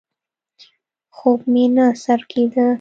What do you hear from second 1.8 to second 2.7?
سر کېده.